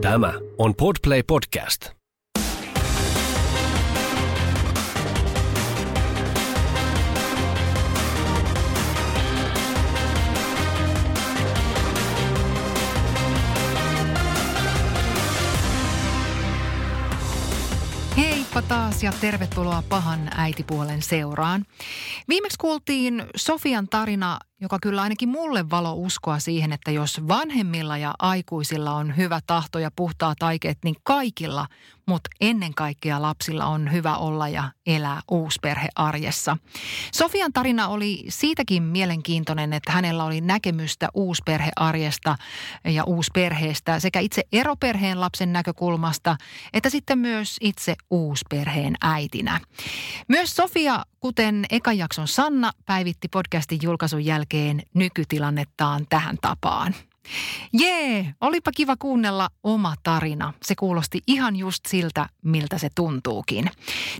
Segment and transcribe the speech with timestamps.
[0.00, 1.90] Tämä on Podplay Podcast.
[18.16, 21.64] Heippa taas ja tervetuloa pahan äitipuolen seuraan.
[22.28, 28.14] Viimeksi kuultiin Sofian tarina joka kyllä ainakin mulle valo uskoa siihen, että jos vanhemmilla ja
[28.18, 31.66] aikuisilla on hyvä tahto ja puhtaat aikeet, niin kaikilla,
[32.06, 36.56] mutta ennen kaikkea lapsilla on hyvä olla ja elää uusperhearjessa.
[37.12, 42.36] Sofian tarina oli siitäkin mielenkiintoinen, että hänellä oli näkemystä uusperhearjesta
[42.84, 46.36] ja uusperheestä sekä itse eroperheen lapsen näkökulmasta,
[46.72, 49.60] että sitten myös itse uusperheen äitinä.
[50.28, 56.94] Myös Sofia, kuten ekan jakson Sanna, päivitti podcastin julkaisun jälkeen jälkeen nykytilannettaan tähän tapaan.
[57.72, 60.52] Jee, olipa kiva kuunnella oma tarina.
[60.62, 63.70] Se kuulosti ihan just siltä, miltä se tuntuukin.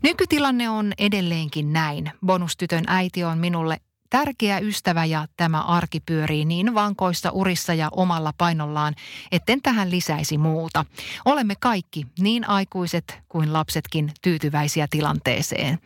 [0.02, 2.12] Nykytilanne on edelleenkin näin.
[2.26, 3.76] Bonustytön äiti on minulle
[4.10, 8.94] tärkeä ystävä ja tämä arki pyörii niin vankoissa urissa ja omalla painollaan,
[9.32, 10.84] etten tähän lisäisi muuta.
[11.24, 15.78] Olemme kaikki, niin aikuiset kuin lapsetkin, tyytyväisiä tilanteeseen.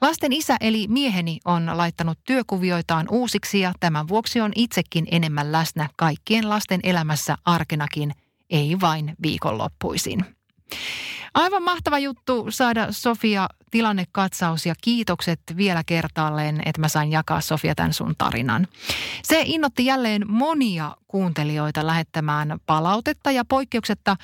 [0.00, 5.88] Lasten isä eli mieheni on laittanut työkuvioitaan uusiksi ja tämän vuoksi on itsekin enemmän läsnä
[5.96, 8.12] kaikkien lasten elämässä arkenakin,
[8.50, 10.24] ei vain viikonloppuisin.
[11.34, 17.74] Aivan mahtava juttu saada Sofia tilannekatsaus ja kiitokset vielä kertaalleen, että mä sain jakaa Sofia
[17.74, 18.68] tämän sun tarinan.
[19.22, 24.16] Se innotti jälleen monia kuuntelijoita lähettämään palautetta ja poikkeuksetta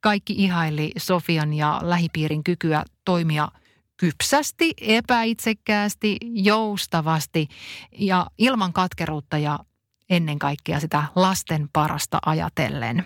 [0.00, 3.48] kaikki ihaili Sofian ja lähipiirin kykyä toimia
[3.96, 7.48] kypsästi, epäitsekkäästi, joustavasti
[7.98, 9.58] ja ilman katkeruutta ja
[10.10, 13.04] ennen kaikkea sitä lasten parasta ajatellen.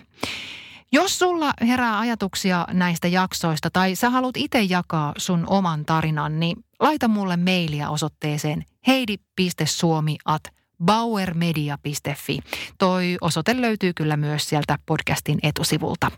[0.93, 6.57] Jos sulla herää ajatuksia näistä jaksoista tai sä haluat itse jakaa sun oman tarinan, niin
[6.79, 10.43] laita mulle mailia osoitteeseen heidi.suomi at
[10.85, 12.39] bauermedia.fi.
[12.77, 16.11] Toi osoite löytyy kyllä myös sieltä podcastin etusivulta.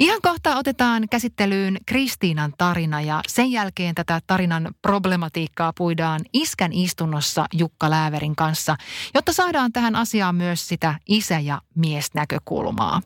[0.00, 7.46] Ihan kohta otetaan käsittelyyn Kristiinan tarina ja sen jälkeen tätä tarinan problematiikkaa puidaan iskän istunnossa
[7.52, 8.76] Jukka Lääverin kanssa,
[9.14, 13.00] jotta saadaan tähän asiaan myös sitä isä- ja miesnäkökulmaa.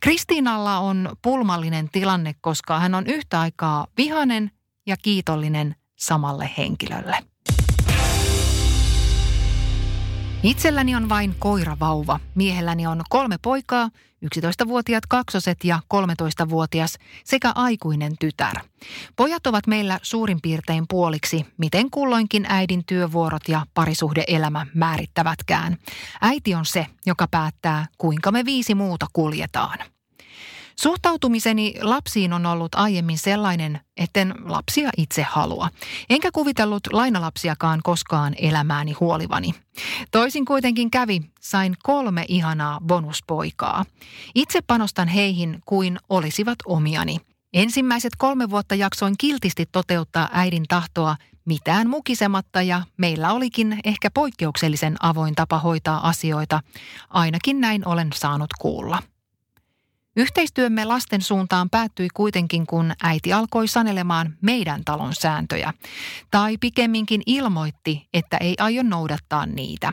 [0.00, 4.50] Kristiinalla on pulmallinen tilanne, koska hän on yhtä aikaa vihanen
[4.86, 7.35] ja kiitollinen samalle henkilölle.
[10.46, 12.20] Itselläni on vain koiravauva.
[12.34, 13.90] Miehelläni on kolme poikaa,
[14.24, 18.54] 11-vuotiaat kaksoset ja 13-vuotias sekä aikuinen tytär.
[19.16, 25.76] Pojat ovat meillä suurin piirtein puoliksi, miten kulloinkin äidin työvuorot ja parisuhdeelämä määrittävätkään.
[26.20, 29.95] Äiti on se, joka päättää, kuinka me viisi muuta kuljetaan.
[30.80, 35.68] Suhtautumiseni lapsiin on ollut aiemmin sellainen, etten lapsia itse halua.
[36.10, 39.54] Enkä kuvitellut lainalapsiakaan koskaan elämääni huolivani.
[40.10, 43.84] Toisin kuitenkin kävi, sain kolme ihanaa bonuspoikaa.
[44.34, 47.16] Itse panostan heihin kuin olisivat omiani.
[47.52, 54.96] Ensimmäiset kolme vuotta jaksoin kiltisti toteuttaa äidin tahtoa mitään mukisematta ja meillä olikin ehkä poikkeuksellisen
[55.00, 56.60] avoin tapa hoitaa asioita.
[57.10, 59.02] Ainakin näin olen saanut kuulla.
[60.16, 65.72] Yhteistyömme lasten suuntaan päättyi kuitenkin, kun äiti alkoi sanelemaan meidän talon sääntöjä.
[66.30, 69.92] Tai pikemminkin ilmoitti, että ei aio noudattaa niitä.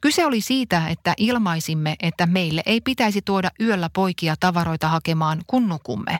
[0.00, 5.68] Kyse oli siitä, että ilmaisimme, että meille ei pitäisi tuoda yöllä poikia tavaroita hakemaan, kun
[5.68, 6.18] nukumme.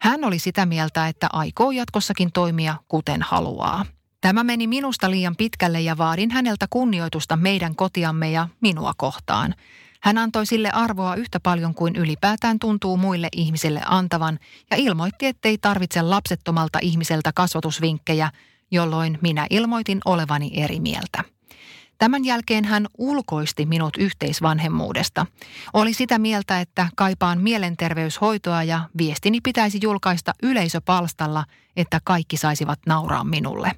[0.00, 3.84] Hän oli sitä mieltä, että aikoo jatkossakin toimia kuten haluaa.
[4.20, 9.54] Tämä meni minusta liian pitkälle ja vaadin häneltä kunnioitusta meidän kotiamme ja minua kohtaan.
[10.02, 14.38] Hän antoi sille arvoa yhtä paljon kuin ylipäätään tuntuu muille ihmisille antavan
[14.70, 18.30] ja ilmoitti, ettei tarvitse lapsettomalta ihmiseltä kasvatusvinkkejä,
[18.70, 21.24] jolloin minä ilmoitin olevani eri mieltä.
[21.98, 25.26] Tämän jälkeen hän ulkoisti minut yhteisvanhemmuudesta.
[25.72, 31.44] Oli sitä mieltä, että kaipaan mielenterveyshoitoa ja viestini pitäisi julkaista yleisöpalstalla,
[31.76, 33.72] että kaikki saisivat nauraa minulle.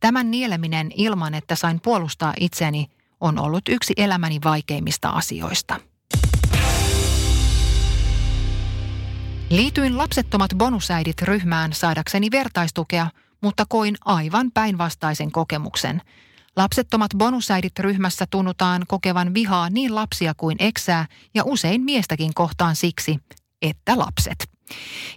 [0.00, 2.86] Tämän nieleminen ilman, että sain puolustaa itseni,
[3.20, 5.80] on ollut yksi elämäni vaikeimmista asioista.
[9.50, 13.10] Liityin lapsettomat bonusäidit ryhmään saadakseni vertaistukea,
[13.42, 16.02] mutta koin aivan päinvastaisen kokemuksen.
[16.56, 23.18] Lapsettomat bonusäidit ryhmässä tunnutaan kokevan vihaa niin lapsia kuin eksää ja usein miestäkin kohtaan siksi,
[23.62, 24.48] että lapset.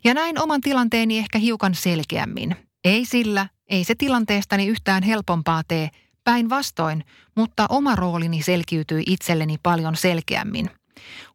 [0.03, 2.55] Ja näin oman tilanteeni ehkä hiukan selkeämmin.
[2.83, 5.89] Ei sillä, ei se tilanteestani yhtään helpompaa tee,
[6.29, 7.05] Päinvastoin,
[7.35, 10.69] mutta oma roolini selkiytyi itselleni paljon selkeämmin.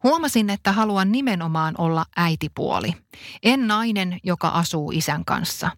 [0.03, 2.93] Huomasin, että haluan nimenomaan olla äitipuoli.
[3.43, 5.71] En nainen, joka asuu isän kanssa.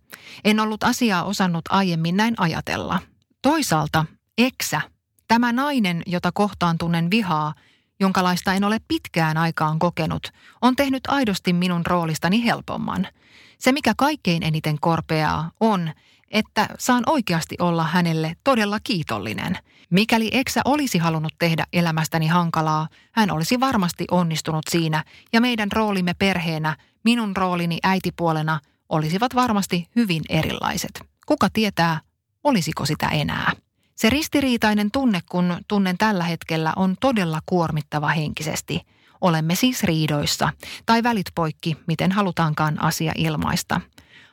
[0.44, 3.00] En ollut asiaa osannut aiemmin näin ajatella.
[3.42, 4.06] Toisaalta
[4.38, 4.82] eksä,
[5.28, 7.54] tämä nainen, jota kohtaan tunnen vihaa,
[8.00, 10.32] jonkalaista en ole pitkään aikaan kokenut,
[10.62, 13.08] on tehnyt aidosti minun roolistani helpomman.
[13.58, 15.92] Se, mikä kaikkein eniten korpeaa, on,
[16.32, 19.58] että saan oikeasti olla hänelle todella kiitollinen.
[19.90, 26.14] Mikäli eksä olisi halunnut tehdä elämästäni hankalaa, hän olisi varmasti onnistunut siinä ja meidän roolimme
[26.14, 28.60] perheenä, minun roolini äitipuolena,
[28.90, 31.02] olisivat varmasti hyvin erilaiset.
[31.26, 32.02] Kuka tietää,
[32.44, 33.52] olisiko sitä enää?
[33.96, 38.82] Se ristiriitainen tunne, kun tunnen tällä hetkellä, on todella kuormittava henkisesti.
[39.22, 40.50] Olemme siis riidoissa,
[40.86, 43.82] tai välit poikki, miten halutaankaan asia ilmaista.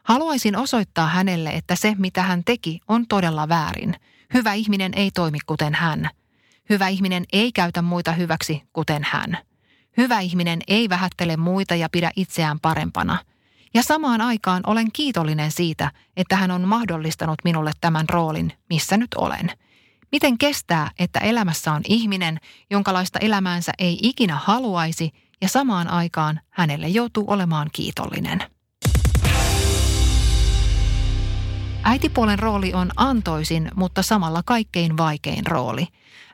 [0.02, 3.94] Haluaisin osoittaa hänelle, että se, mitä hän teki, on todella väärin.
[4.34, 6.10] Hyvä ihminen ei toimi kuten hän.
[6.70, 9.38] Hyvä ihminen ei käytä muita hyväksi kuten hän.
[9.96, 13.18] Hyvä ihminen ei vähättele muita ja pidä itseään parempana–
[13.74, 19.14] ja samaan aikaan olen kiitollinen siitä, että hän on mahdollistanut minulle tämän roolin, missä nyt
[19.14, 19.50] olen.
[20.14, 22.40] Miten kestää, että elämässä on ihminen,
[22.70, 28.38] jonkalaista elämäänsä ei ikinä haluaisi ja samaan aikaan hänelle joutuu olemaan kiitollinen.
[31.82, 35.86] Äitipuolen rooli on antoisin, mutta samalla kaikkein vaikein rooli.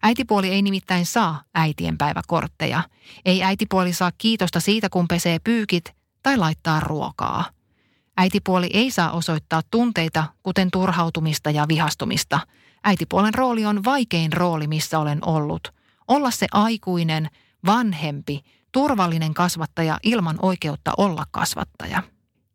[0.02, 2.82] Äitipuoli ei nimittäin saa äitienpäiväkortteja.
[3.24, 7.44] Ei äitipuoli saa kiitosta siitä, kun pesee pyykit tai laittaa ruokaa.
[8.16, 12.40] Äitipuoli ei saa osoittaa tunteita, kuten turhautumista ja vihastumista.
[12.84, 15.74] Äitipuolen rooli on vaikein rooli, missä olen ollut.
[16.08, 17.30] Olla se aikuinen,
[17.66, 22.02] vanhempi, turvallinen kasvattaja ilman oikeutta olla kasvattaja.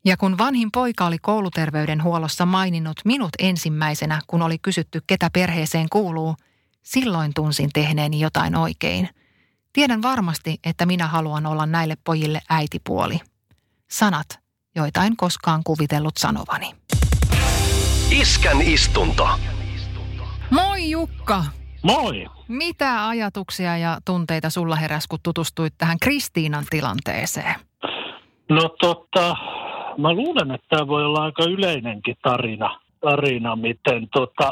[0.05, 6.35] Ja kun vanhin poika oli kouluterveydenhuollossa maininnut minut ensimmäisenä, kun oli kysytty, ketä perheeseen kuuluu,
[6.83, 9.09] silloin tunsin tehneeni jotain oikein.
[9.73, 13.19] Tiedän varmasti, että minä haluan olla näille pojille äitipuoli–
[13.91, 14.27] sanat,
[14.75, 16.75] joita en koskaan kuvitellut sanovani.
[18.11, 19.29] Iskän istunto.
[20.51, 21.43] Moi Jukka!
[21.83, 22.25] Moi!
[22.47, 27.55] Mitä ajatuksia ja tunteita sulla heräsi, kun tutustuit tähän Kristiinan tilanteeseen?
[28.49, 29.35] No tota,
[29.97, 34.51] mä luulen, että tämä voi olla aika yleinenkin tarina, tarina miten, tota,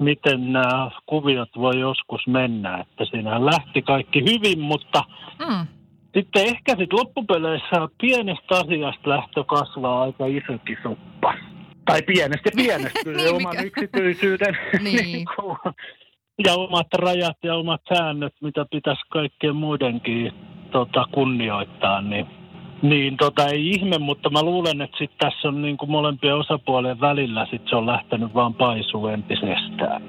[0.00, 2.78] miten nämä kuviot voi joskus mennä.
[2.78, 5.04] Että siinä lähti kaikki hyvin, mutta
[5.48, 5.66] mm
[6.14, 11.34] sitten ehkä sitten loppupeleissä pienestä asiasta lähtö kasvaa aika isokin soppa.
[11.88, 13.62] Tai pienestä pienestä, niin, oman mikä?
[13.62, 14.96] yksityisyyden niin.
[14.96, 15.26] niin
[16.44, 20.32] ja omat rajat ja omat säännöt, mitä pitäisi kaikkien muidenkin
[20.70, 22.26] tota, kunnioittaa, niin
[22.82, 27.00] niin, tota ei ihme, mutta mä luulen, että sit tässä on niin kuin molempien osapuolien
[27.00, 30.02] välillä sit se on lähtenyt vaan paisuu entisestään.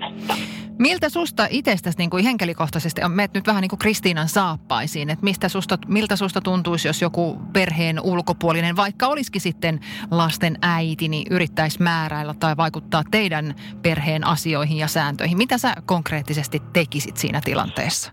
[0.79, 5.49] Miltä susta itsestäsi niin kuin henkilökohtaisesti, meet nyt vähän niin kuin Kristiinan saappaisiin, että mistä
[5.49, 9.79] susta, miltä susta tuntuisi, jos joku perheen ulkopuolinen, vaikka olisikin sitten
[10.11, 15.37] lasten äiti, niin yrittäisi määräillä tai vaikuttaa teidän perheen asioihin ja sääntöihin.
[15.37, 18.11] Mitä sä konkreettisesti tekisit siinä tilanteessa?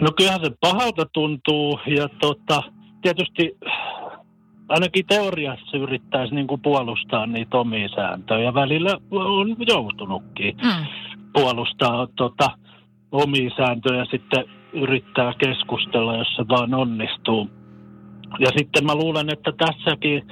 [0.00, 2.62] No kyllähän se pahalta tuntuu ja tota,
[3.06, 3.56] tietysti
[4.68, 8.54] ainakin teoriassa yrittäisi niin kuin puolustaa niitä omia sääntöjä.
[8.54, 10.86] Välillä on joutunutkin mm.
[11.32, 12.50] puolustaa tota,
[13.12, 17.50] omia sääntöjä sitten yrittää keskustella, jos se vaan onnistuu.
[18.38, 20.22] Ja sitten mä luulen, että tässäkin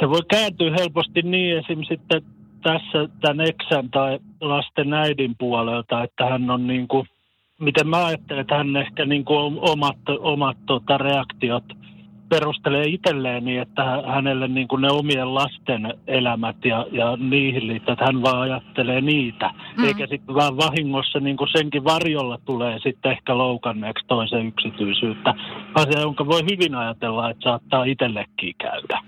[0.00, 1.82] se voi kääntyä helposti niin esim.
[1.88, 2.22] sitten
[2.62, 7.06] tässä tämän eksän tai lasten äidin puolelta, että hän on niin kuin
[7.60, 11.64] miten mä ajattelen, että hän ehkä niin kuin omat, omat tota, reaktiot–
[12.34, 17.92] perustelee itselleen niin, että hänelle niin kuin ne omien lasten elämät ja, ja niihin liittyy,
[17.92, 19.50] että hän vaan ajattelee niitä.
[19.76, 19.84] Mm.
[19.84, 25.34] Eikä sitten vaan vahingossa niin kuin senkin varjolla tulee sitten ehkä loukanneeksi toisen yksityisyyttä.
[25.74, 29.00] Asia, jonka voi hyvin ajatella, että saattaa itsellekin käydä.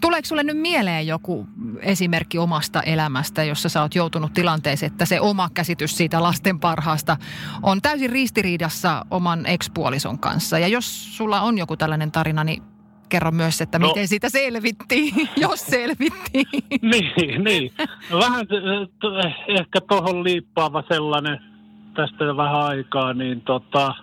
[0.00, 1.46] Tuleeko sulle nyt mieleen joku
[1.80, 7.16] esimerkki omasta elämästä, jossa sä oot joutunut tilanteeseen, että se oma käsitys siitä lasten parhaasta
[7.62, 10.58] on täysin ristiriidassa oman ekspuolison kanssa?
[10.58, 12.62] Ja jos sulla on joku tällainen tarina, niin
[13.08, 16.46] kerro myös, että no, miten siitä selvittiin, jos selvittiin.
[16.92, 17.72] niin, niin.
[18.10, 18.46] No vähän
[19.48, 21.38] ehkä tuohon liippaava sellainen
[21.94, 23.94] tästä vähän aikaa, niin tota,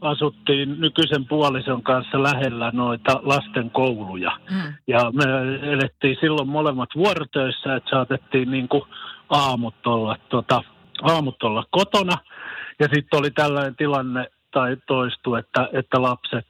[0.00, 4.38] asuttiin nykyisen puolison kanssa lähellä noita lasten kouluja.
[4.50, 4.74] Mm.
[4.86, 5.24] Ja me
[5.72, 8.82] elettiin silloin molemmat vuorotöissä, että saatettiin niin kuin
[9.30, 10.62] aamut olla, tota,
[11.02, 12.18] aamut olla kotona.
[12.80, 16.46] Ja sitten oli tällainen tilanne, tai toistu, että, että lapset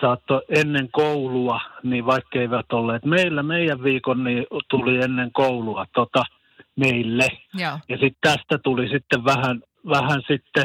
[0.00, 6.24] saattoi ennen koulua, niin vaikka eivät olleet meillä, meidän viikon, niin tuli ennen koulua tota,
[6.76, 7.28] meille.
[7.58, 10.64] Ja, ja sitten tästä tuli sitten vähän, vähän sitten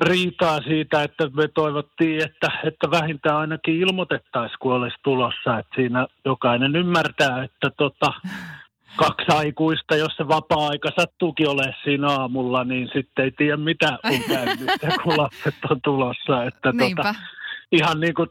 [0.00, 5.58] riitaa siitä, että me toivottiin, että, että vähintään ainakin ilmoitettaisiin, kun olisi tulossa.
[5.58, 8.12] Että siinä jokainen ymmärtää, että tota,
[9.04, 14.20] kaksi aikuista, jos se vapaa-aika sattuukin ole siinä aamulla, niin sitten ei tiedä mitä on
[14.28, 14.70] käynyt,
[15.02, 16.44] kun lapset on tulossa.
[16.44, 17.14] Että tota,
[17.72, 18.28] ihan niin kuin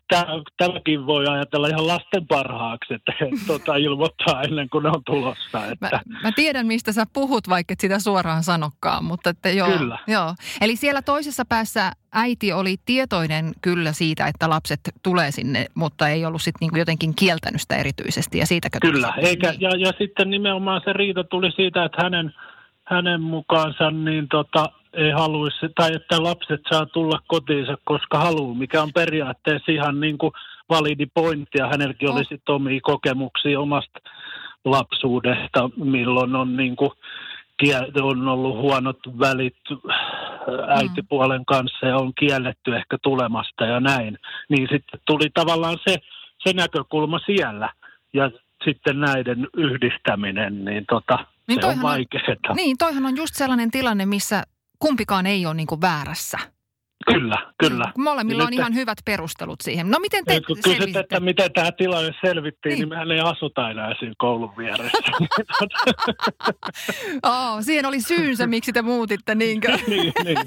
[0.57, 3.13] tälläkin voi ajatella ihan lasten parhaaksi, että
[3.47, 5.65] tuota, ilmoittaa ennen kuin ne on tulossa.
[5.65, 6.01] Että.
[6.09, 9.77] Mä, mä tiedän, mistä sä puhut, vaikka et sitä suoraan sanokkaan, mutta että joo.
[9.77, 9.99] Kyllä.
[10.07, 10.35] joo.
[10.61, 16.25] Eli siellä toisessa päässä äiti oli tietoinen kyllä siitä, että lapset tulee sinne, mutta ei
[16.25, 20.81] ollut sitten niin jotenkin kieltänyt sitä erityisesti ja siitäkö Kyllä, eikä, ja, ja sitten nimenomaan
[20.85, 22.33] se riita tuli siitä, että hänen,
[22.83, 28.81] hänen mukaansa niin tota, ei haluaisi, tai että lapset saa tulla kotiinsa, koska haluaa, mikä
[28.81, 30.31] on periaatteessa ihan niin kuin
[30.69, 32.55] validi pointti, ja hänelläkin olisi oh.
[32.55, 33.99] omia kokemuksia omasta
[34.65, 36.91] lapsuudesta, milloin on niin kuin,
[38.01, 39.57] on ollut huonot välit
[40.67, 44.17] äitipuolen kanssa ja on kielletty ehkä tulemasta ja näin.
[44.49, 45.95] Niin sitten tuli tavallaan se,
[46.43, 47.73] se näkökulma siellä
[48.13, 48.31] ja
[48.65, 52.55] sitten näiden yhdistäminen, niin tota, niin se on vaikeaa.
[52.55, 54.43] Niin, toihan on just sellainen tilanne, missä
[54.79, 56.37] kumpikaan ei ole niin väärässä.
[57.05, 57.91] Kyllä, kyllä.
[57.97, 59.89] Molemmilla on ihan hyvät perustelut siihen.
[59.89, 62.79] No miten te kun kysyt, että miten tämä tilanne selvittiin, niin.
[62.79, 64.97] niin mehän ei asuta enää siinä koulun vieressä.
[67.23, 69.67] oh, siihen oli syynsä, miksi te muutitte, niinkö?
[69.87, 70.37] niin, niin.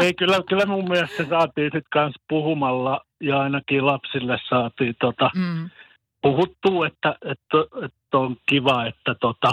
[0.00, 5.30] Ei, kyllä, kyllä mun mielestä se saatiin sitten kanssa puhumalla ja ainakin lapsille saatiin tota,
[5.34, 5.70] mm.
[6.22, 9.50] puhuttua, että, että, että, on kiva, että, tota,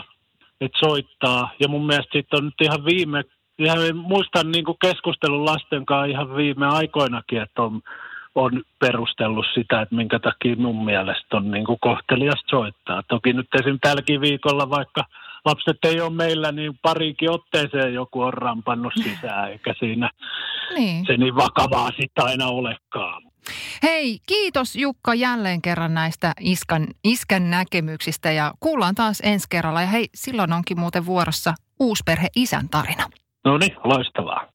[0.61, 1.51] että soittaa.
[1.59, 3.23] Ja mun mielestä sitten on nyt ihan viime
[3.59, 7.81] ihan muistan niin kuin keskustelun lasten kanssa ihan viime aikoinakin, että on,
[8.35, 13.03] on perustellut sitä, että minkä takia mun mielestä on niin kuin kohteliasta soittaa.
[13.03, 13.79] Toki nyt esim.
[13.81, 15.03] tälläkin viikolla, vaikka
[15.45, 20.09] lapset ei ole meillä, niin pariinkin otteeseen joku on rampannut sisään, eikä siinä
[20.75, 21.05] niin.
[21.05, 23.23] se niin vakavaa sitten aina olekaan.
[23.83, 29.81] Hei, kiitos Jukka jälleen kerran näistä iskan, iskän näkemyksistä ja kuullaan taas ensi kerralla.
[29.81, 33.03] Ja hei, silloin onkin muuten vuorossa uusperhe isän tarina.
[33.45, 34.47] No niin, loistavaa.